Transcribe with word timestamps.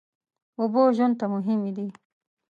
اوبه 0.59 0.81
ژوند 0.97 1.15
ته 1.19 1.25
مهمې 1.33 1.71
دي. 1.77 1.87